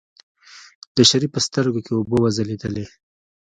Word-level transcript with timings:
د 0.95 0.97
شريف 1.09 1.29
په 1.33 1.39
سترګو 1.47 1.79
کې 1.85 1.91
اوبه 1.93 2.17
وځلېدلې. 2.19 2.85